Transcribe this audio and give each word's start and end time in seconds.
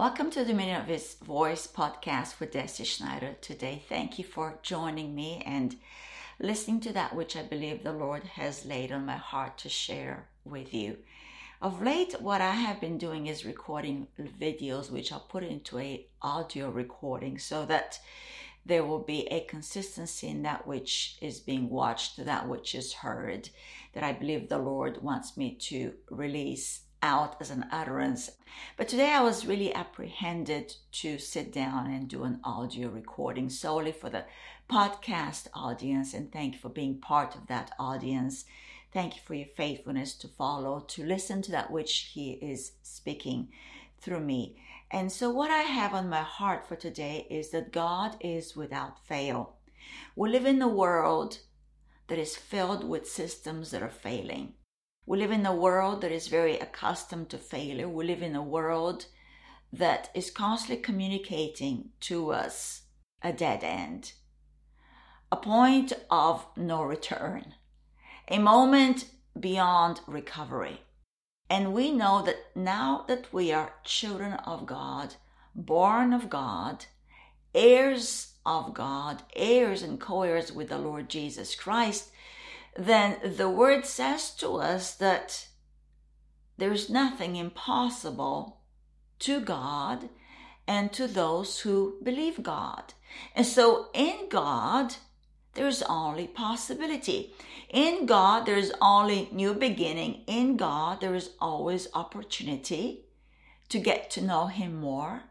Welcome 0.00 0.30
to 0.30 0.38
the 0.38 0.52
Dominion 0.52 0.80
of 0.80 0.86
His 0.86 1.16
Voice 1.22 1.66
podcast 1.66 2.40
with 2.40 2.52
Deci 2.52 2.86
Schneider 2.86 3.36
today. 3.42 3.82
Thank 3.86 4.18
you 4.18 4.24
for 4.24 4.58
joining 4.62 5.14
me 5.14 5.42
and 5.44 5.76
listening 6.38 6.80
to 6.80 6.92
that 6.94 7.14
which 7.14 7.36
I 7.36 7.42
believe 7.42 7.82
the 7.82 7.92
Lord 7.92 8.24
has 8.24 8.64
laid 8.64 8.92
on 8.92 9.04
my 9.04 9.18
heart 9.18 9.58
to 9.58 9.68
share 9.68 10.30
with 10.42 10.72
you. 10.72 10.96
Of 11.60 11.82
late, 11.82 12.14
what 12.18 12.40
I 12.40 12.52
have 12.52 12.80
been 12.80 12.96
doing 12.96 13.26
is 13.26 13.44
recording 13.44 14.06
videos, 14.18 14.90
which 14.90 15.12
I'll 15.12 15.20
put 15.20 15.44
into 15.44 15.78
a 15.78 16.06
audio 16.22 16.70
recording 16.70 17.38
so 17.38 17.66
that 17.66 18.00
there 18.64 18.84
will 18.84 19.00
be 19.00 19.26
a 19.26 19.44
consistency 19.44 20.28
in 20.28 20.40
that 20.44 20.66
which 20.66 21.18
is 21.20 21.40
being 21.40 21.68
watched, 21.68 22.24
that 22.24 22.48
which 22.48 22.74
is 22.74 22.94
heard, 22.94 23.50
that 23.92 24.02
I 24.02 24.14
believe 24.14 24.48
the 24.48 24.56
Lord 24.56 25.02
wants 25.02 25.36
me 25.36 25.56
to 25.68 25.92
release 26.08 26.84
out 27.02 27.36
as 27.40 27.50
an 27.50 27.66
utterance. 27.70 28.30
But 28.76 28.88
today 28.88 29.10
I 29.12 29.22
was 29.22 29.46
really 29.46 29.74
apprehended 29.74 30.74
to 30.92 31.18
sit 31.18 31.52
down 31.52 31.86
and 31.86 32.08
do 32.08 32.24
an 32.24 32.40
audio 32.44 32.88
recording 32.88 33.48
solely 33.48 33.92
for 33.92 34.10
the 34.10 34.24
podcast 34.68 35.48
audience. 35.54 36.14
And 36.14 36.30
thank 36.32 36.54
you 36.54 36.60
for 36.60 36.68
being 36.68 36.98
part 36.98 37.34
of 37.34 37.46
that 37.46 37.72
audience. 37.78 38.44
Thank 38.92 39.16
you 39.16 39.22
for 39.24 39.34
your 39.34 39.48
faithfulness 39.56 40.14
to 40.14 40.28
follow, 40.28 40.80
to 40.88 41.04
listen 41.04 41.42
to 41.42 41.52
that 41.52 41.70
which 41.70 42.10
He 42.12 42.32
is 42.32 42.72
speaking 42.82 43.48
through 44.00 44.20
me. 44.20 44.56
And 44.90 45.12
so, 45.12 45.30
what 45.30 45.50
I 45.50 45.62
have 45.62 45.94
on 45.94 46.08
my 46.08 46.22
heart 46.22 46.66
for 46.66 46.74
today 46.74 47.26
is 47.30 47.50
that 47.50 47.72
God 47.72 48.16
is 48.20 48.56
without 48.56 49.06
fail. 49.06 49.54
We 50.16 50.30
live 50.30 50.46
in 50.46 50.60
a 50.60 50.68
world 50.68 51.38
that 52.08 52.18
is 52.18 52.36
filled 52.36 52.82
with 52.82 53.08
systems 53.08 53.70
that 53.70 53.82
are 53.82 53.88
failing. 53.88 54.54
We 55.10 55.18
live 55.18 55.32
in 55.32 55.44
a 55.44 55.52
world 55.52 56.02
that 56.02 56.12
is 56.12 56.28
very 56.28 56.56
accustomed 56.56 57.30
to 57.30 57.38
failure. 57.38 57.88
We 57.88 58.04
live 58.04 58.22
in 58.22 58.36
a 58.36 58.44
world 58.44 59.06
that 59.72 60.08
is 60.14 60.30
constantly 60.30 60.80
communicating 60.80 61.90
to 62.02 62.30
us 62.30 62.82
a 63.20 63.32
dead 63.32 63.64
end, 63.64 64.12
a 65.32 65.36
point 65.36 65.92
of 66.12 66.46
no 66.56 66.84
return, 66.84 67.54
a 68.28 68.38
moment 68.38 69.06
beyond 69.40 70.00
recovery. 70.06 70.82
And 71.48 71.74
we 71.74 71.90
know 71.90 72.22
that 72.22 72.52
now 72.54 73.04
that 73.08 73.32
we 73.32 73.50
are 73.50 73.80
children 73.82 74.34
of 74.34 74.64
God, 74.64 75.16
born 75.56 76.12
of 76.12 76.30
God, 76.30 76.84
heirs 77.52 78.34
of 78.46 78.74
God, 78.74 79.24
heirs 79.34 79.82
and 79.82 79.98
co 80.00 80.22
heirs 80.22 80.52
with 80.52 80.68
the 80.68 80.78
Lord 80.78 81.08
Jesus 81.08 81.56
Christ, 81.56 82.12
then 82.76 83.16
the 83.36 83.48
word 83.48 83.84
says 83.84 84.30
to 84.36 84.56
us 84.56 84.94
that 84.96 85.48
there's 86.56 86.90
nothing 86.90 87.36
impossible 87.36 88.60
to 89.20 89.40
God 89.40 90.08
and 90.66 90.92
to 90.92 91.06
those 91.06 91.60
who 91.60 91.98
believe 92.02 92.42
God. 92.42 92.94
And 93.34 93.46
so 93.46 93.88
in 93.92 94.28
God, 94.28 94.94
there's 95.54 95.82
only 95.82 96.26
possibility. 96.26 97.34
In 97.70 98.06
God, 98.06 98.46
there's 98.46 98.70
only 98.80 99.28
new 99.32 99.54
beginning. 99.54 100.22
In 100.26 100.56
God, 100.56 101.00
there 101.00 101.14
is 101.14 101.30
always 101.40 101.88
opportunity 101.92 103.06
to 103.68 103.78
get 103.78 104.10
to 104.10 104.22
know 104.22 104.46
Him 104.46 104.80
more, 104.80 105.24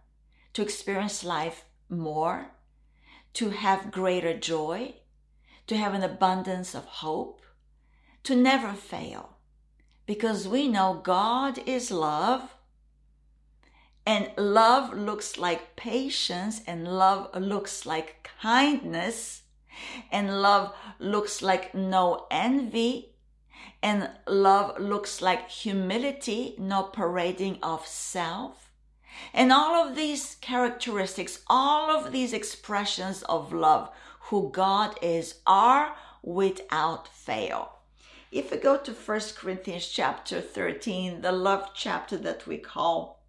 to 0.54 0.62
experience 0.62 1.24
life 1.24 1.64
more, 1.90 2.52
to 3.34 3.52
have 3.52 3.92
greater 3.92 4.38
joy, 4.38 4.96
to 5.70 5.78
have 5.78 5.94
an 5.94 6.02
abundance 6.02 6.74
of 6.74 6.84
hope, 6.86 7.44
to 8.24 8.36
never 8.36 8.74
fail. 8.74 9.38
Because 10.08 10.48
we 10.48 10.68
know 10.68 11.00
God 11.04 11.60
is 11.68 11.92
love, 11.92 12.56
and 14.04 14.32
love 14.36 14.92
looks 14.98 15.38
like 15.38 15.76
patience, 15.76 16.62
and 16.66 16.88
love 16.88 17.30
looks 17.40 17.86
like 17.86 18.28
kindness, 18.42 19.44
and 20.12 20.42
love 20.42 20.74
looks 20.98 21.44
like 21.44 21.76
no 21.76 22.26
envy, 22.32 23.14
and 23.84 24.10
love 24.26 24.80
looks 24.80 25.22
like 25.22 25.52
humility, 25.52 26.56
no 26.58 26.82
parading 26.82 27.60
of 27.62 27.86
self. 27.86 28.69
And 29.34 29.52
all 29.52 29.88
of 29.88 29.96
these 29.96 30.36
characteristics, 30.42 31.40
all 31.48 31.90
of 31.92 32.12
these 32.12 32.34
expressions 32.34 33.24
of 33.24 33.54
love 33.54 33.90
who 34.30 34.50
God 34.52 34.98
is 35.02 35.36
are 35.46 35.96
without 36.22 37.08
fail. 37.08 37.80
If 38.32 38.52
we 38.52 38.58
go 38.58 38.78
to 38.78 38.92
1 38.92 39.22
Corinthians 39.38 39.88
chapter 39.88 40.40
13, 40.40 41.22
the 41.22 41.32
love 41.32 41.72
chapter 41.74 42.16
that 42.18 42.46
we 42.46 42.58
call, 42.58 43.24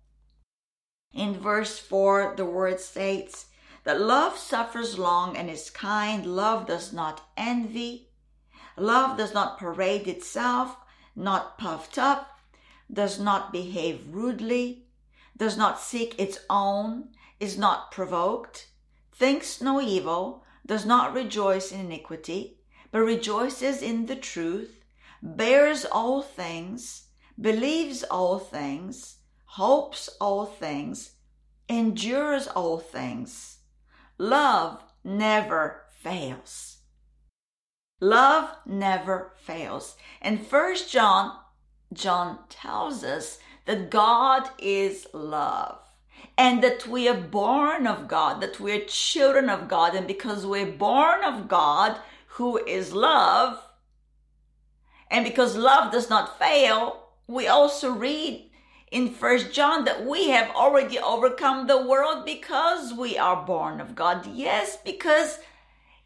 in 1.13 1.35
verse 1.35 1.79
4, 1.79 2.35
the 2.37 2.45
word 2.45 2.79
states 2.81 3.47
that 3.85 4.01
love 4.01 4.37
suffers 4.37 4.99
long 4.99 5.37
and 5.37 5.51
is 5.51 5.71
kind, 5.71 6.27
love 6.27 6.67
does 6.67 6.93
not 6.93 7.23
envy, 7.37 8.11
love 8.77 9.17
does 9.17 9.35
not 9.35 9.59
parade 9.59 10.07
itself, 10.07 10.77
not 11.17 11.59
puffed 11.59 11.99
up, 11.99 12.39
does 12.93 13.19
not 13.19 13.53
behave 13.53 14.07
rudely, 14.11 14.87
does 15.41 15.57
not 15.57 15.81
seek 15.81 16.15
its 16.19 16.39
own, 16.51 17.09
is 17.41 17.57
not 17.57 17.91
provoked, 17.91 18.69
thinks 19.11 19.63
no 19.63 19.81
evil, 19.81 20.45
does 20.67 20.85
not 20.85 21.15
rejoice 21.15 21.73
in 21.73 21.81
iniquity, 21.81 22.59
but 22.93 23.01
rejoices 23.01 23.81
in 23.81 24.05
the 24.05 24.17
truth, 24.17 24.85
bears 25.23 25.87
all 25.87 26.21
things, 26.21 27.05
believes 27.41 28.03
all 28.03 28.39
things, 28.39 29.17
hopes 29.47 30.11
all 30.21 30.45
things, 30.45 31.13
endures 31.71 32.47
all 32.47 32.79
things. 32.79 33.61
Love 34.19 34.83
never 35.03 35.85
fails. 36.03 36.81
Love 37.99 38.51
never 38.67 39.33
fails. 39.39 39.97
And 40.21 40.47
first 40.47 40.93
John, 40.93 41.35
John 41.95 42.41
tells 42.51 43.03
us 43.03 43.39
that 43.71 43.89
God 43.89 44.51
is 44.59 45.07
love 45.13 45.79
and 46.37 46.61
that 46.61 46.89
we 46.89 47.09
are 47.09 47.15
born 47.15 47.87
of 47.87 48.09
God, 48.09 48.41
that 48.41 48.59
we're 48.59 48.85
children 48.85 49.49
of 49.49 49.69
God. 49.69 49.95
And 49.95 50.09
because 50.09 50.45
we're 50.45 50.73
born 50.73 51.23
of 51.23 51.47
God, 51.47 51.97
who 52.35 52.57
is 52.67 52.93
love, 52.93 53.63
and 55.09 55.25
because 55.25 55.57
love 55.57 55.93
does 55.93 56.11
not 56.11 56.37
fail, 56.37 57.11
we 57.29 57.47
also 57.47 57.93
read 57.93 58.51
in 58.91 59.15
First 59.15 59.53
John 59.53 59.85
that 59.85 60.05
we 60.05 60.31
have 60.31 60.51
already 60.51 60.99
overcome 60.99 61.69
the 61.69 61.87
world 61.87 62.25
because 62.25 62.93
we 62.93 63.17
are 63.17 63.47
born 63.47 63.81
of 63.81 63.95
God. 63.95 64.27
Yes, 64.27 64.79
because 64.85 65.39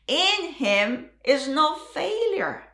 in 0.06 0.52
Him 0.52 1.08
is 1.24 1.48
no 1.48 1.76
failure. 1.76 2.64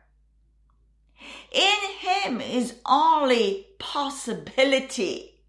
In 1.51 1.79
Him 1.99 2.41
is 2.41 2.75
only 2.85 3.67
possibility. 3.77 5.41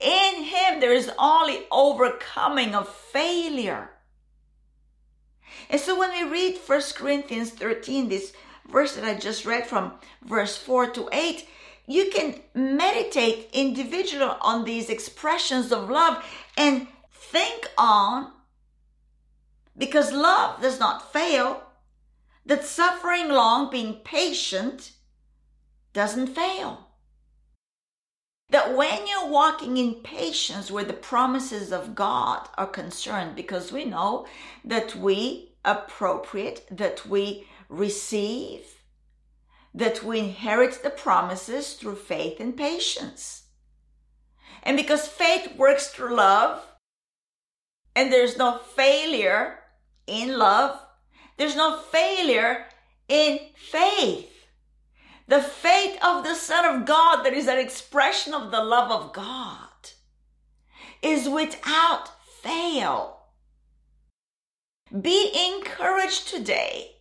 In 0.00 0.44
Him, 0.44 0.80
there 0.80 0.92
is 0.92 1.10
only 1.18 1.66
overcoming 1.70 2.74
of 2.74 2.88
failure. 2.88 3.90
And 5.68 5.80
so 5.80 5.98
when 5.98 6.10
we 6.10 6.30
read 6.30 6.58
1 6.66 6.82
Corinthians 6.96 7.50
13, 7.50 8.08
this 8.08 8.32
verse 8.70 8.94
that 8.94 9.04
I 9.04 9.14
just 9.14 9.44
read 9.44 9.66
from 9.66 9.92
verse 10.22 10.56
4 10.56 10.90
to 10.90 11.08
8, 11.12 11.46
you 11.86 12.10
can 12.10 12.40
meditate 12.54 13.50
individually 13.52 14.34
on 14.40 14.64
these 14.64 14.88
expressions 14.88 15.70
of 15.70 15.90
love 15.90 16.24
and 16.56 16.86
think 17.12 17.70
on, 17.76 18.32
because 19.76 20.12
love 20.12 20.62
does 20.62 20.80
not 20.80 21.12
fail, 21.12 21.62
that 22.46 22.64
suffering 22.64 23.28
long, 23.28 23.70
being 23.70 23.94
patient, 24.04 24.92
doesn't 25.92 26.28
fail 26.28 26.84
that 28.50 28.76
when 28.76 29.06
you're 29.06 29.28
walking 29.28 29.76
in 29.78 29.94
patience 29.94 30.70
where 30.70 30.84
the 30.84 30.92
promises 30.92 31.72
of 31.72 31.94
God 31.94 32.48
are 32.56 32.66
concerned, 32.66 33.34
because 33.34 33.72
we 33.72 33.84
know 33.84 34.26
that 34.64 34.94
we 34.94 35.56
appropriate, 35.64 36.64
that 36.70 37.06
we 37.06 37.48
receive, 37.68 38.60
that 39.74 40.04
we 40.04 40.20
inherit 40.20 40.82
the 40.82 40.90
promises 40.90 41.74
through 41.74 41.96
faith 41.96 42.38
and 42.38 42.56
patience. 42.56 43.44
And 44.62 44.76
because 44.76 45.08
faith 45.08 45.56
works 45.56 45.88
through 45.88 46.14
love, 46.14 46.64
and 47.96 48.12
there's 48.12 48.36
no 48.36 48.58
failure 48.58 49.58
in 50.06 50.38
love, 50.38 50.80
there's 51.36 51.56
no 51.56 51.78
failure 51.78 52.66
in 53.08 53.38
faith. 53.56 54.30
The 55.26 55.42
faith 55.42 55.98
of 56.04 56.22
the 56.22 56.34
Son 56.34 56.64
of 56.64 56.86
God, 56.86 57.22
that 57.24 57.32
is 57.32 57.48
an 57.48 57.58
expression 57.58 58.34
of 58.34 58.50
the 58.50 58.62
love 58.62 58.90
of 58.90 59.12
God, 59.12 59.68
is 61.02 61.28
without 61.28 62.10
fail. 62.42 63.22
Be 65.00 65.32
encouraged 65.56 66.28
today 66.28 66.96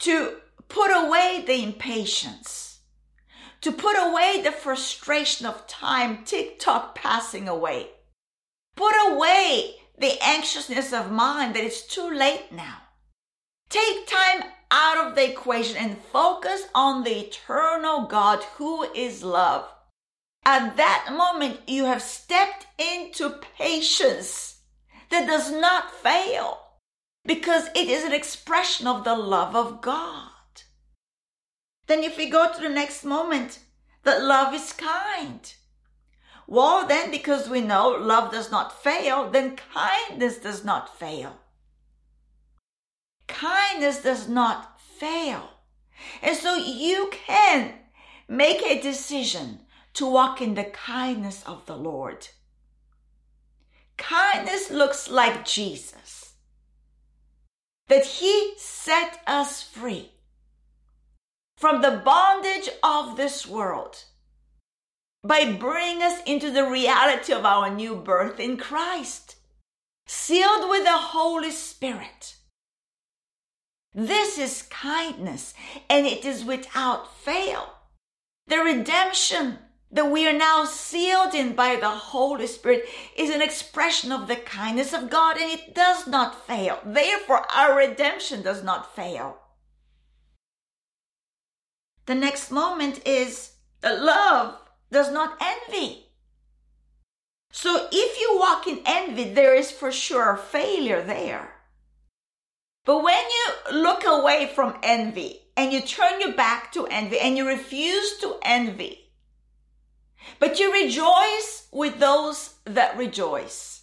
to 0.00 0.38
put 0.68 0.88
away 0.88 1.44
the 1.46 1.62
impatience, 1.62 2.80
to 3.60 3.72
put 3.72 3.96
away 3.96 4.40
the 4.42 4.52
frustration 4.52 5.46
of 5.46 5.66
time, 5.66 6.24
tick 6.24 6.58
tock 6.58 6.94
passing 6.94 7.48
away. 7.48 7.88
Put 8.74 8.94
away 9.10 9.74
the 9.98 10.16
anxiousness 10.22 10.92
of 10.92 11.10
mind 11.10 11.56
that 11.56 11.64
it's 11.64 11.86
too 11.86 12.10
late 12.10 12.52
now. 12.52 12.87
Take 13.70 14.06
time 14.06 14.44
out 14.70 15.06
of 15.06 15.14
the 15.14 15.30
equation 15.30 15.76
and 15.76 15.98
focus 15.98 16.62
on 16.74 17.04
the 17.04 17.26
eternal 17.26 18.06
God 18.06 18.42
who 18.56 18.84
is 18.94 19.22
love. 19.22 19.68
At 20.44 20.78
that 20.78 21.12
moment, 21.14 21.60
you 21.66 21.84
have 21.84 22.00
stepped 22.00 22.66
into 22.78 23.40
patience 23.58 24.60
that 25.10 25.26
does 25.26 25.50
not 25.50 25.94
fail 25.94 26.60
because 27.26 27.68
it 27.74 27.88
is 27.88 28.04
an 28.04 28.12
expression 28.12 28.86
of 28.86 29.04
the 29.04 29.14
love 29.14 29.54
of 29.54 29.82
God. 29.82 30.30
Then, 31.86 32.02
if 32.02 32.16
we 32.16 32.30
go 32.30 32.50
to 32.50 32.60
the 32.60 32.70
next 32.70 33.04
moment, 33.04 33.58
that 34.04 34.22
love 34.22 34.54
is 34.54 34.72
kind. 34.72 35.52
Well, 36.46 36.86
then, 36.86 37.10
because 37.10 37.50
we 37.50 37.60
know 37.60 37.90
love 37.90 38.32
does 38.32 38.50
not 38.50 38.82
fail, 38.82 39.30
then 39.30 39.58
kindness 39.74 40.38
does 40.38 40.64
not 40.64 40.98
fail. 40.98 41.38
Kindness 43.28 44.02
does 44.02 44.28
not 44.28 44.80
fail. 44.80 45.50
And 46.22 46.36
so 46.36 46.56
you 46.56 47.10
can 47.12 47.74
make 48.28 48.62
a 48.62 48.80
decision 48.80 49.60
to 49.94 50.10
walk 50.10 50.40
in 50.40 50.54
the 50.54 50.64
kindness 50.64 51.42
of 51.46 51.66
the 51.66 51.76
Lord. 51.76 52.28
Kindness 53.96 54.70
looks 54.70 55.10
like 55.10 55.44
Jesus, 55.44 56.34
that 57.88 58.06
He 58.06 58.54
set 58.56 59.20
us 59.26 59.62
free 59.62 60.12
from 61.56 61.82
the 61.82 62.00
bondage 62.04 62.68
of 62.82 63.16
this 63.16 63.46
world 63.46 64.04
by 65.24 65.52
bringing 65.52 66.02
us 66.02 66.22
into 66.24 66.52
the 66.52 66.64
reality 66.64 67.32
of 67.32 67.44
our 67.44 67.68
new 67.68 67.96
birth 67.96 68.38
in 68.38 68.56
Christ, 68.56 69.36
sealed 70.06 70.70
with 70.70 70.84
the 70.84 70.96
Holy 70.96 71.50
Spirit. 71.50 72.36
This 73.94 74.38
is 74.38 74.62
kindness, 74.62 75.54
and 75.88 76.06
it 76.06 76.24
is 76.24 76.44
without 76.44 77.16
fail. 77.16 77.72
The 78.46 78.58
redemption 78.58 79.58
that 79.90 80.10
we 80.10 80.28
are 80.28 80.36
now 80.36 80.64
sealed 80.64 81.34
in 81.34 81.54
by 81.54 81.76
the 81.76 81.88
Holy 81.88 82.46
Spirit 82.46 82.84
is 83.16 83.30
an 83.30 83.40
expression 83.40 84.12
of 84.12 84.28
the 84.28 84.36
kindness 84.36 84.92
of 84.92 85.10
God, 85.10 85.38
and 85.38 85.50
it 85.50 85.74
does 85.74 86.06
not 86.06 86.46
fail. 86.46 86.78
Therefore, 86.84 87.44
our 87.54 87.76
redemption 87.76 88.42
does 88.42 88.62
not 88.62 88.94
fail. 88.94 89.38
The 92.06 92.14
next 92.14 92.50
moment 92.50 93.06
is 93.06 93.52
that 93.80 94.02
love 94.02 94.58
does 94.90 95.10
not 95.10 95.38
envy. 95.40 96.06
So 97.50 97.88
if 97.90 98.20
you 98.20 98.38
walk 98.38 98.66
in 98.66 98.80
envy, 98.84 99.32
there 99.32 99.54
is 99.54 99.70
for 99.70 99.90
sure 99.90 100.32
a 100.32 100.38
failure 100.38 101.02
there. 101.02 101.57
But 102.88 103.04
when 103.04 103.22
you 103.22 103.80
look 103.82 104.06
away 104.06 104.50
from 104.54 104.78
envy 104.82 105.42
and 105.58 105.74
you 105.74 105.82
turn 105.82 106.22
your 106.22 106.32
back 106.32 106.72
to 106.72 106.86
envy 106.86 107.18
and 107.20 107.36
you 107.36 107.46
refuse 107.46 108.16
to 108.20 108.36
envy, 108.40 109.10
but 110.38 110.58
you 110.58 110.72
rejoice 110.72 111.68
with 111.70 111.98
those 111.98 112.54
that 112.64 112.96
rejoice. 112.96 113.82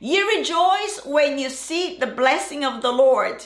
You 0.00 0.38
rejoice 0.38 1.02
when 1.04 1.38
you 1.38 1.50
see 1.50 1.98
the 1.98 2.06
blessing 2.06 2.64
of 2.64 2.80
the 2.80 2.92
Lord 2.92 3.44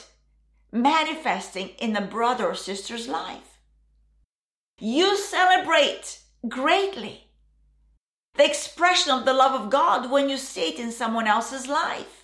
manifesting 0.71 1.71
in 1.81 1.97
a 1.97 2.01
brother 2.01 2.47
or 2.47 2.55
sister's 2.55 3.09
life. 3.09 3.59
You 4.79 5.17
celebrate 5.17 6.21
greatly 6.49 7.25
the 8.37 8.45
expression 8.49 9.11
of 9.11 9.25
the 9.25 9.35
love 9.35 9.61
of 9.61 9.71
God 9.71 10.09
when 10.09 10.29
you 10.29 10.37
see 10.37 10.69
it 10.69 10.79
in 10.79 10.93
someone 10.93 11.27
else's 11.27 11.67
life. 11.67 12.18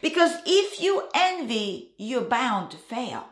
Because 0.00 0.32
if 0.46 0.80
you 0.80 1.08
envy, 1.14 1.92
you're 1.98 2.22
bound 2.22 2.70
to 2.70 2.76
fail. 2.76 3.26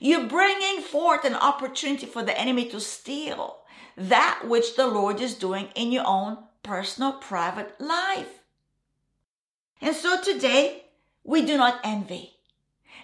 You're 0.00 0.26
bringing 0.26 0.82
forth 0.82 1.24
an 1.24 1.34
opportunity 1.34 2.06
for 2.06 2.22
the 2.22 2.38
enemy 2.38 2.66
to 2.66 2.80
steal 2.80 3.58
that 3.96 4.42
which 4.44 4.76
the 4.76 4.86
Lord 4.86 5.20
is 5.20 5.34
doing 5.34 5.68
in 5.74 5.90
your 5.90 6.06
own 6.06 6.38
personal, 6.62 7.12
private 7.12 7.80
life. 7.80 8.40
And 9.80 9.94
so 9.94 10.20
today, 10.20 10.84
we 11.24 11.44
do 11.44 11.56
not 11.56 11.80
envy 11.82 12.34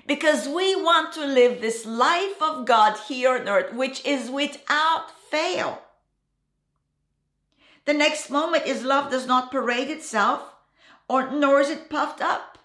because 0.06 0.46
we 0.46 0.76
want 0.76 1.12
to 1.14 1.26
live 1.26 1.60
this 1.60 1.86
life 1.86 2.40
of 2.42 2.66
God 2.66 2.96
here 3.08 3.36
on 3.38 3.48
earth, 3.48 3.72
which 3.74 4.04
is 4.04 4.30
without 4.30 5.10
fail. 5.30 5.80
The 7.86 7.94
next 7.94 8.30
moment 8.30 8.66
is 8.66 8.82
love 8.82 9.10
does 9.10 9.26
not 9.26 9.50
parade 9.50 9.88
itself, 9.88 10.53
or 11.08 11.30
nor 11.30 11.60
is 11.60 11.70
it 11.70 11.90
puffed 11.90 12.20
up. 12.20 12.58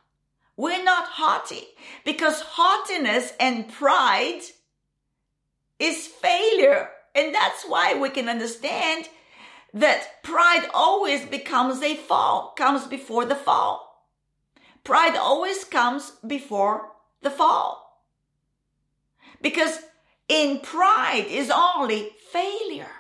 We're 0.56 0.84
not 0.84 1.06
haughty 1.06 1.64
because 2.04 2.42
haughtiness 2.42 3.34
and 3.40 3.70
pride 3.70 4.42
is 5.80 6.08
failure. 6.08 6.90
And 7.16 7.34
that's 7.34 7.64
why 7.64 7.98
we 7.98 8.10
can 8.10 8.28
understand 8.30 9.10
that 9.74 10.24
pride 10.24 10.68
always 10.74 11.26
becomes 11.26 11.82
a 11.82 11.96
fall, 11.96 12.54
comes 12.58 12.88
before 12.88 13.26
the 13.26 13.36
fall. 13.36 14.06
Pride 14.84 15.16
always 15.16 15.64
comes 15.64 16.12
before 16.26 16.92
the 17.22 17.30
fall. 17.30 18.04
Because 19.42 19.80
in 20.28 20.60
pride 20.60 21.26
is 21.30 21.52
only 21.52 22.10
failure. 22.32 22.92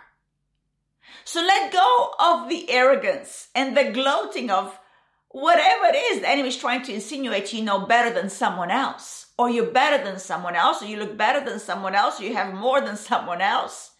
So 1.25 1.41
let 1.41 1.73
go 1.73 2.13
of 2.19 2.49
the 2.49 2.69
arrogance 2.71 3.49
and 3.53 3.75
the 3.75 3.91
gloating 3.91 4.49
of 4.49 4.79
whatever 5.29 5.85
it 5.85 5.95
is 5.95 6.21
the 6.21 6.29
enemy 6.29 6.49
is 6.49 6.57
trying 6.57 6.81
to 6.83 6.93
insinuate 6.93 7.53
you 7.53 7.63
know 7.63 7.85
better 7.85 8.13
than 8.13 8.29
someone 8.29 8.71
else, 8.71 9.27
or 9.37 9.49
you're 9.49 9.71
better 9.71 10.03
than 10.03 10.19
someone 10.19 10.55
else, 10.55 10.81
or 10.81 10.85
you 10.85 10.97
look 10.97 11.17
better 11.17 11.43
than 11.43 11.59
someone 11.59 11.95
else, 11.95 12.19
or 12.19 12.23
you 12.25 12.33
have 12.33 12.53
more 12.53 12.81
than 12.81 12.97
someone 12.97 13.41
else. 13.41 13.91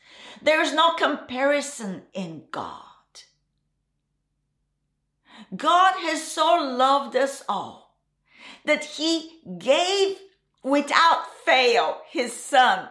There 0.41 0.61
is 0.61 0.73
no 0.73 0.93
comparison 0.93 2.03
in 2.13 2.43
God. 2.51 2.83
God 5.55 5.93
has 5.99 6.29
so 6.29 6.57
loved 6.61 7.15
us 7.15 7.43
all 7.47 7.97
that 8.65 8.83
he 8.83 9.39
gave 9.57 10.17
without 10.63 11.25
fail 11.45 12.01
his 12.09 12.33
son. 12.33 12.89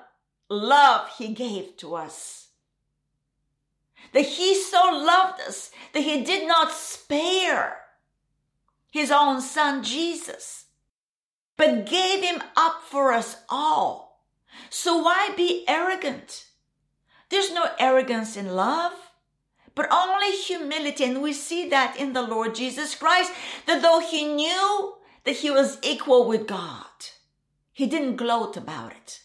Love 0.49 1.09
he 1.19 1.35
gave 1.35 1.77
to 1.77 1.95
us. 1.95 2.49
That 4.13 4.25
he 4.25 4.55
so 4.55 4.79
loved 4.79 5.43
us 5.43 5.71
that 5.93 6.01
he 6.01 6.25
did 6.25 6.49
not 6.49 6.73
spare 6.73 7.77
his 8.91 9.11
own 9.11 9.41
son 9.41 9.83
Jesus, 9.83 10.67
but 11.57 11.87
gave 11.87 12.23
him 12.23 12.43
up 12.57 12.83
for 12.83 13.13
us 13.13 13.37
all. 13.49 14.25
So 14.71 14.99
why 14.99 15.31
be 15.37 15.65
arrogant? 15.69 16.47
There's 17.29 17.53
no 17.53 17.67
arrogance 17.79 18.37
in 18.37 18.55
love 18.55 18.93
but 19.79 19.93
only 19.93 20.33
humility. 20.33 21.05
And 21.05 21.23
we 21.23 21.33
see 21.33 21.69
that 21.69 21.97
in 21.97 22.13
the 22.13 22.23
Lord 22.23 22.57
Jesus 22.57 22.97
Christ, 22.97 23.33
that 23.67 23.81
though 23.81 24.01
he 24.01 24.25
knew 24.25 24.95
that 25.23 25.37
he 25.37 25.53
was 25.53 25.79
equal 25.85 26.27
with 26.27 26.49
God, 26.49 26.85
he 27.73 27.87
didn't 27.87 28.17
gloat 28.17 28.57
about 28.57 28.91
it, 28.91 29.21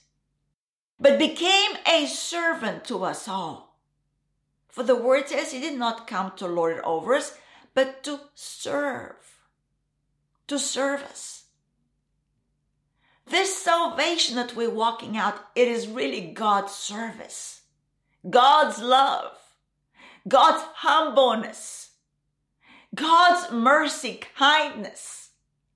but 0.99 1.17
became 1.17 1.71
a 1.91 2.05
servant 2.05 2.85
to 2.85 3.03
us 3.03 3.27
all. 3.27 3.79
For 4.69 4.83
the 4.83 4.95
word 4.95 5.27
says 5.27 5.51
he 5.51 5.59
did 5.59 5.79
not 5.79 6.05
come 6.05 6.33
to 6.35 6.45
lord 6.45 6.77
it 6.77 6.83
over 6.83 7.15
us, 7.15 7.35
but 7.73 8.03
to 8.03 8.19
serve, 8.35 9.32
to 10.53 10.59
serve 10.59 11.03
us. 11.03 11.45
This 13.25 13.57
salvation 13.57 14.35
that 14.35 14.55
we're 14.55 14.69
walking 14.69 15.17
out, 15.17 15.39
it 15.55 15.67
is 15.67 15.87
really 15.87 16.21
God's 16.21 16.73
service, 16.73 17.61
God's 18.29 18.81
love. 18.81 19.37
God's 20.27 20.63
humbleness, 20.75 21.91
God's 22.95 23.51
mercy, 23.51 24.21
kindness, 24.37 25.31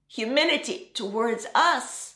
humility 0.08 0.92
towards 0.94 1.46
us. 1.54 2.16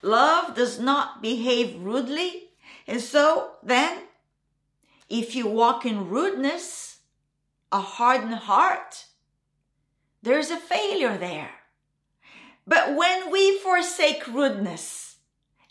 Love 0.00 0.54
does 0.54 0.80
not 0.80 1.20
behave 1.20 1.78
rudely. 1.82 2.48
And 2.86 3.00
so 3.00 3.52
then, 3.62 4.04
if 5.10 5.34
you 5.34 5.46
walk 5.46 5.84
in 5.84 6.08
rudeness, 6.08 6.98
a 7.70 7.80
hardened 7.80 8.34
heart, 8.34 9.04
there's 10.24 10.50
a 10.50 10.56
failure 10.56 11.18
there. 11.18 11.50
But 12.66 12.96
when 12.96 13.30
we 13.30 13.58
forsake 13.58 14.26
rudeness 14.26 15.16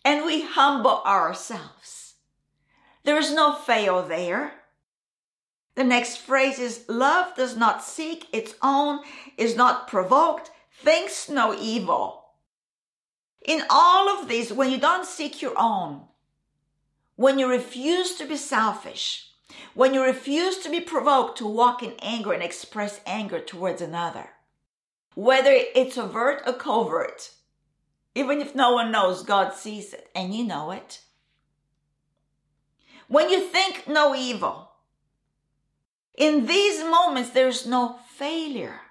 and 0.06 0.26
we 0.26 0.44
humble 0.44 1.02
ourselves, 1.06 2.16
there 3.04 3.18
is 3.18 3.34
no 3.34 3.56
fail 3.56 4.04
there. 4.04 4.54
The 5.76 5.84
next 5.84 6.18
phrase 6.18 6.60
is 6.60 6.86
love 6.88 7.36
does 7.36 7.58
not 7.58 7.84
seek 7.84 8.28
its 8.32 8.54
own, 8.62 9.00
is 9.38 9.56
not 9.56 9.88
provoked, 9.88 10.52
thinks 10.72 11.30
no 11.30 11.58
evil. 11.60 12.26
In 13.44 13.64
all 13.72 14.08
of 14.08 14.28
this, 14.28 14.52
when 14.52 14.70
you 14.70 14.78
don't 14.78 15.06
seek 15.06 15.42
your 15.42 15.58
own, 15.58 16.02
when 17.16 17.40
you 17.40 17.48
refuse 17.48 18.16
to 18.16 18.26
be 18.28 18.38
selfish, 18.38 19.32
when 19.74 19.96
you 19.96 20.04
refuse 20.04 20.60
to 20.60 20.70
be 20.70 20.80
provoked 20.80 21.40
to 21.40 21.48
walk 21.48 21.82
in 21.82 21.94
anger 22.04 22.34
and 22.34 22.44
express 22.44 23.02
anger 23.08 23.40
towards 23.40 23.82
another, 23.82 24.30
whether 25.16 25.52
it's 25.52 25.98
overt 25.98 26.42
or 26.46 26.54
covert, 26.54 27.32
even 28.16 28.42
if 28.42 28.56
no 28.56 28.74
one 28.74 28.92
knows, 28.92 29.24
God 29.24 29.54
sees 29.54 29.94
it 29.94 30.10
and 30.16 30.34
you 30.34 30.44
know 30.44 30.72
it. 30.72 31.02
When 33.08 33.30
you 33.30 33.42
think 33.42 33.88
no 33.88 34.16
evil, 34.16 34.72
in 36.16 36.46
these 36.46 36.84
moments 36.84 37.32
there's 37.32 37.66
no 37.66 38.00
failure. 38.16 38.82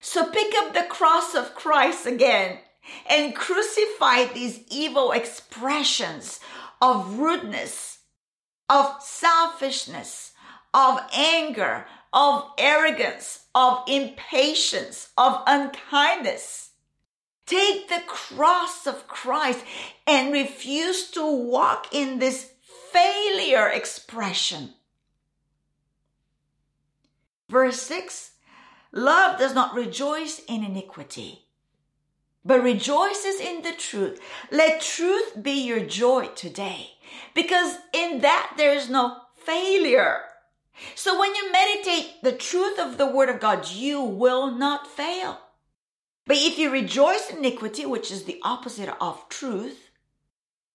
So 0.00 0.26
pick 0.30 0.54
up 0.56 0.74
the 0.74 0.82
cross 0.82 1.34
of 1.34 1.54
Christ 1.54 2.06
again 2.06 2.58
and 3.08 3.34
crucify 3.34 4.26
these 4.26 4.60
evil 4.70 5.12
expressions 5.12 6.40
of 6.82 7.18
rudeness, 7.18 8.00
of 8.68 9.02
selfishness, 9.02 10.32
of 10.74 11.00
anger, 11.16 11.86
of 12.14 12.48
arrogance, 12.56 13.46
of 13.54 13.82
impatience, 13.88 15.10
of 15.18 15.42
unkindness. 15.48 16.70
Take 17.44 17.88
the 17.88 18.02
cross 18.06 18.86
of 18.86 19.08
Christ 19.08 19.64
and 20.06 20.32
refuse 20.32 21.10
to 21.10 21.26
walk 21.26 21.88
in 21.92 22.20
this 22.20 22.52
failure 22.92 23.68
expression. 23.68 24.70
Verse 27.50 27.82
6 27.82 28.30
Love 28.92 29.38
does 29.40 29.52
not 29.52 29.74
rejoice 29.74 30.40
in 30.46 30.62
iniquity, 30.64 31.46
but 32.44 32.62
rejoices 32.62 33.40
in 33.40 33.62
the 33.62 33.72
truth. 33.72 34.20
Let 34.52 34.80
truth 34.80 35.42
be 35.42 35.66
your 35.66 35.80
joy 35.80 36.28
today, 36.36 36.92
because 37.34 37.76
in 37.92 38.20
that 38.20 38.54
there 38.56 38.72
is 38.72 38.88
no 38.88 39.16
failure. 39.34 40.20
So 40.94 41.18
when 41.18 41.34
you 41.34 41.52
meditate 41.52 42.22
the 42.22 42.32
truth 42.32 42.78
of 42.78 42.98
the 42.98 43.06
word 43.06 43.28
of 43.28 43.40
God, 43.40 43.70
you 43.70 44.02
will 44.02 44.50
not 44.50 44.86
fail. 44.86 45.38
But 46.26 46.38
if 46.38 46.58
you 46.58 46.70
rejoice 46.70 47.30
in 47.30 47.38
iniquity, 47.38 47.86
which 47.86 48.10
is 48.10 48.24
the 48.24 48.40
opposite 48.42 48.88
of 49.00 49.28
truth, 49.28 49.90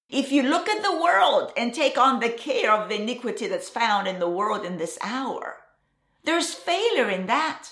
if 0.10 0.32
you 0.32 0.44
look 0.44 0.68
at 0.70 0.84
the 0.84 1.02
world 1.02 1.52
and 1.58 1.74
take 1.74 1.98
on 1.98 2.20
the 2.20 2.30
care 2.30 2.72
of 2.72 2.90
the 2.90 3.02
iniquity 3.02 3.48
that's 3.48 3.70
found 3.70 4.08
in 4.08 4.20
the 4.20 4.30
world 4.30 4.66
in 4.66 4.78
this 4.78 4.98
hour, 5.02 5.58
there's 6.24 6.54
failure 6.54 7.10
in 7.10 7.28
that. 7.28 7.70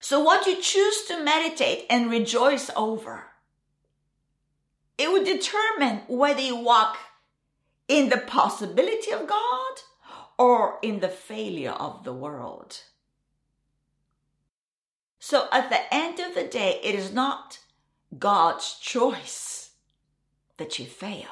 So 0.00 0.20
what 0.20 0.46
you 0.46 0.60
choose 0.60 1.04
to 1.06 1.22
meditate 1.22 1.86
and 1.90 2.10
rejoice 2.10 2.70
over, 2.74 3.24
it 4.98 5.10
would 5.10 5.24
determine 5.24 6.02
whether 6.08 6.40
you 6.40 6.56
walk 6.56 6.96
in 7.86 8.08
the 8.08 8.18
possibility 8.18 9.10
of 9.12 9.26
God 9.26 9.80
or 10.40 10.78
in 10.80 11.00
the 11.00 11.08
failure 11.08 11.72
of 11.72 12.02
the 12.02 12.14
world. 12.14 12.80
So 15.18 15.48
at 15.52 15.68
the 15.68 15.94
end 15.94 16.18
of 16.18 16.34
the 16.34 16.44
day, 16.44 16.80
it 16.82 16.94
is 16.94 17.12
not 17.12 17.58
God's 18.18 18.78
choice 18.80 19.72
that 20.56 20.78
you 20.78 20.86
fail. 20.86 21.28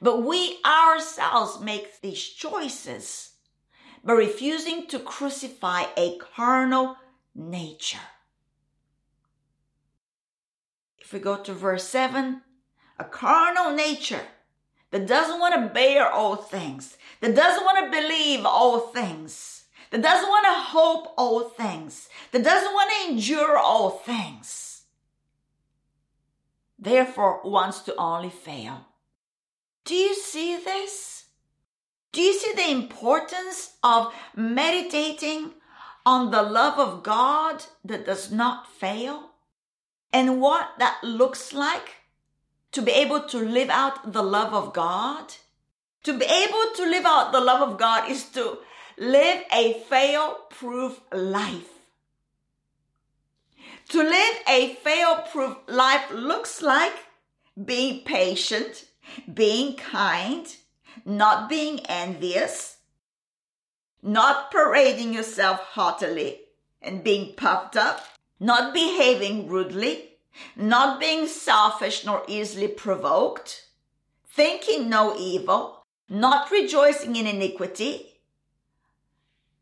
But 0.00 0.24
we 0.24 0.58
ourselves 0.66 1.60
make 1.60 2.00
these 2.00 2.20
choices 2.20 3.30
by 4.02 4.14
refusing 4.14 4.88
to 4.88 4.98
crucify 4.98 5.84
a 5.96 6.18
carnal 6.18 6.96
nature. 7.32 8.08
If 10.98 11.12
we 11.12 11.20
go 11.20 11.36
to 11.36 11.52
verse 11.52 11.84
7, 11.84 12.42
a 12.98 13.04
carnal 13.04 13.70
nature 13.70 14.22
that 14.90 15.06
doesn't 15.06 15.40
want 15.40 15.54
to 15.54 15.72
bear 15.72 16.10
all 16.10 16.36
things, 16.36 16.96
that 17.20 17.34
doesn't 17.34 17.64
want 17.64 17.84
to 17.84 18.00
believe 18.00 18.44
all 18.44 18.80
things, 18.80 19.64
that 19.90 20.02
doesn't 20.02 20.28
want 20.28 20.46
to 20.46 20.62
hope 20.70 21.14
all 21.16 21.48
things, 21.48 22.08
that 22.32 22.44
doesn't 22.44 22.72
want 22.72 22.90
to 22.90 23.10
endure 23.12 23.56
all 23.56 23.90
things, 23.90 24.82
therefore 26.78 27.40
wants 27.44 27.80
to 27.80 27.94
only 27.96 28.30
fail. 28.30 28.86
Do 29.84 29.94
you 29.94 30.14
see 30.14 30.56
this? 30.56 31.24
Do 32.12 32.20
you 32.20 32.32
see 32.32 32.52
the 32.54 32.70
importance 32.70 33.76
of 33.82 34.12
meditating 34.34 35.52
on 36.04 36.30
the 36.30 36.42
love 36.42 36.78
of 36.78 37.02
God 37.02 37.64
that 37.84 38.06
does 38.06 38.32
not 38.32 38.68
fail 38.68 39.30
and 40.12 40.40
what 40.40 40.70
that 40.78 40.98
looks 41.04 41.52
like 41.52 41.99
to 42.72 42.82
be 42.82 42.92
able 42.92 43.20
to 43.20 43.38
live 43.38 43.68
out 43.70 44.12
the 44.12 44.22
love 44.22 44.52
of 44.54 44.72
God. 44.72 45.34
To 46.04 46.16
be 46.16 46.24
able 46.24 46.74
to 46.76 46.84
live 46.88 47.04
out 47.04 47.32
the 47.32 47.40
love 47.40 47.68
of 47.68 47.78
God 47.78 48.10
is 48.10 48.24
to 48.30 48.58
live 48.96 49.42
a 49.52 49.74
fail 49.88 50.38
proof 50.50 51.00
life. 51.12 51.68
To 53.88 53.98
live 53.98 54.36
a 54.48 54.74
fail 54.74 55.24
proof 55.32 55.56
life 55.66 56.10
looks 56.12 56.62
like 56.62 56.92
being 57.62 58.04
patient, 58.04 58.86
being 59.32 59.76
kind, 59.76 60.46
not 61.04 61.48
being 61.48 61.80
envious, 61.86 62.76
not 64.02 64.50
parading 64.50 65.12
yourself 65.12 65.60
haughtily 65.60 66.40
and 66.80 67.04
being 67.04 67.34
puffed 67.34 67.76
up, 67.76 68.04
not 68.38 68.72
behaving 68.72 69.48
rudely, 69.48 70.09
not 70.56 71.00
being 71.00 71.26
selfish 71.26 72.04
nor 72.04 72.22
easily 72.28 72.68
provoked, 72.68 73.66
thinking 74.28 74.88
no 74.88 75.16
evil, 75.16 75.84
not 76.08 76.50
rejoicing 76.50 77.16
in 77.16 77.26
iniquity, 77.26 78.20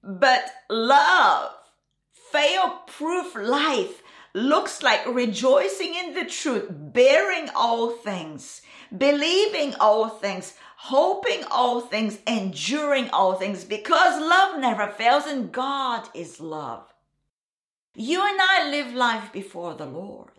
but 0.03 0.51
love, 0.71 1.53
fail 2.33 2.83
proof 2.87 3.35
life 3.35 4.03
looks 4.35 4.83
like 4.83 5.07
rejoicing 5.07 5.95
in 5.95 6.15
the 6.15 6.25
truth, 6.25 6.67
bearing 6.71 7.49
all 7.55 7.91
things, 7.91 8.63
believing 8.97 9.75
all 9.81 10.09
things, 10.09 10.55
hoping 10.77 11.45
all 11.51 11.81
things, 11.81 12.19
enduring 12.27 13.11
all 13.11 13.35
things, 13.35 13.65
because 13.65 14.21
love 14.21 14.61
never 14.61 14.87
fails 14.87 15.27
and 15.27 15.51
God 15.51 16.09
is 16.15 16.41
love. 16.41 16.93
You 18.01 18.25
and 18.25 18.41
I 18.41 18.71
live 18.71 18.95
life 18.95 19.33
before 19.33 19.75
the 19.75 19.85
Lord. 19.85 20.31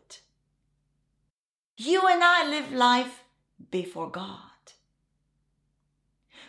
You 1.75 2.08
and 2.08 2.24
I 2.24 2.50
live 2.50 2.72
life 2.72 3.25
before 3.70 4.10
God, 4.10 4.72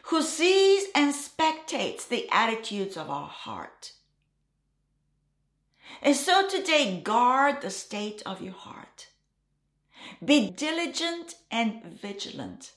who 0.05 0.23
sees 0.23 0.87
and 0.95 1.13
spectates 1.13 2.07
the 2.07 2.29
attitudes 2.31 2.97
of 2.97 3.11
our 3.11 3.27
heart. 3.27 3.91
And 6.01 6.15
so 6.15 6.49
today, 6.49 7.01
guard 7.01 7.61
the 7.61 7.71
state 7.71 8.23
of 8.25 8.41
your 8.41 8.55
heart. 8.55 9.09
Be 10.25 10.49
diligent 10.49 11.35
and 11.51 11.83
vigilant 12.01 12.75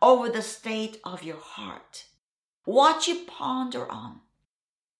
over 0.00 0.30
the 0.30 0.40
state 0.40 1.00
of 1.04 1.22
your 1.22 1.40
heart. 1.40 2.06
What 2.64 3.06
you 3.06 3.26
ponder 3.26 3.86
on. 3.92 4.20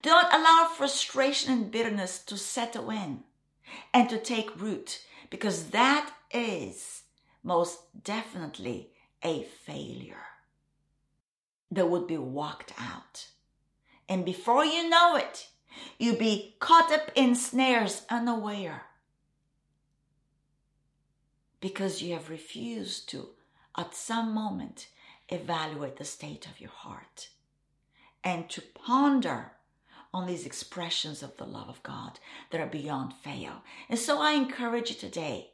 Do 0.01 0.09
not 0.09 0.33
allow 0.33 0.69
frustration 0.75 1.51
and 1.51 1.71
bitterness 1.71 2.19
to 2.25 2.37
settle 2.37 2.89
in 2.89 3.23
and 3.93 4.09
to 4.09 4.17
take 4.17 4.59
root 4.59 5.03
because 5.29 5.71
that 5.71 6.11
is 6.31 7.03
most 7.43 7.79
definitely 8.03 8.91
a 9.23 9.43
failure 9.43 10.25
that 11.71 11.89
would 11.89 12.07
be 12.07 12.17
walked 12.17 12.73
out. 12.79 13.27
And 14.07 14.25
before 14.25 14.65
you 14.65 14.89
know 14.89 15.15
it, 15.15 15.49
you'll 15.97 16.15
be 16.15 16.55
caught 16.59 16.91
up 16.91 17.11
in 17.15 17.35
snares 17.35 18.03
unaware 18.09 18.83
because 21.59 22.01
you 22.01 22.13
have 22.13 22.29
refused 22.29 23.09
to 23.09 23.29
at 23.77 23.93
some 23.93 24.33
moment 24.33 24.87
evaluate 25.27 25.97
the 25.97 26.05
state 26.05 26.47
of 26.47 26.59
your 26.59 26.71
heart 26.71 27.29
and 28.23 28.49
to 28.49 28.61
ponder 28.61 29.51
on 30.13 30.27
these 30.27 30.45
expressions 30.45 31.21
of 31.21 31.37
the 31.37 31.45
love 31.45 31.69
of 31.69 31.83
God 31.83 32.19
that 32.51 32.61
are 32.61 32.67
beyond 32.67 33.13
fail. 33.23 33.61
And 33.89 33.99
so 33.99 34.19
I 34.21 34.31
encourage 34.31 34.89
you 34.89 34.95
today 34.95 35.51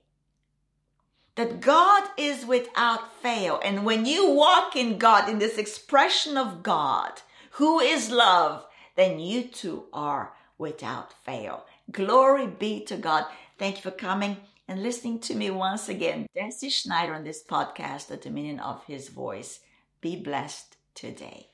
that 1.35 1.59
God 1.59 2.07
is 2.17 2.45
without 2.45 3.21
fail. 3.21 3.59
And 3.63 3.85
when 3.85 4.05
you 4.05 4.31
walk 4.31 4.75
in 4.75 4.97
God, 4.97 5.29
in 5.29 5.39
this 5.39 5.57
expression 5.57 6.37
of 6.37 6.63
God, 6.63 7.21
who 7.51 7.79
is 7.79 8.09
love, 8.09 8.65
then 8.95 9.19
you 9.19 9.43
too 9.43 9.85
are 9.91 10.33
without 10.57 11.13
fail. 11.25 11.65
Glory 11.91 12.47
be 12.47 12.79
to 12.85 12.97
God. 12.97 13.25
Thank 13.57 13.77
you 13.77 13.81
for 13.81 13.91
coming 13.91 14.37
and 14.67 14.81
listening 14.81 15.19
to 15.19 15.35
me 15.35 15.49
once 15.49 15.89
again. 15.89 16.27
Deci 16.35 16.71
Schneider 16.71 17.13
on 17.13 17.23
this 17.23 17.43
podcast, 17.43 18.07
The 18.07 18.17
Dominion 18.17 18.59
of 18.59 18.83
His 18.85 19.09
Voice. 19.09 19.59
Be 20.01 20.15
blessed 20.15 20.77
today. 20.93 21.43